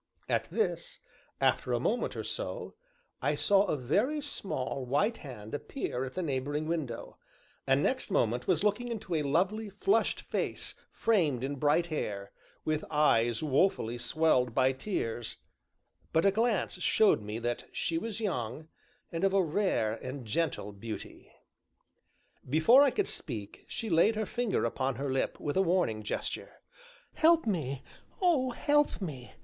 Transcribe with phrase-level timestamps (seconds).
[0.27, 0.97] At this,
[1.39, 2.73] after a moment or so,
[3.21, 7.19] I saw a very small, white hand appear at the neighboring window,
[7.67, 12.31] and next moment was looking into a lovely, flushed face framed in bright hair,
[12.65, 15.37] with eyes woefully swelled by tears
[16.11, 18.69] but a glance showed me that she was young,
[19.11, 21.31] and of a rare and gentle beauty.
[22.49, 26.53] Before I could speak, she laid her finger upon her lip with a warning gesture.
[27.13, 27.83] "Help me
[28.19, 29.33] oh, help me!"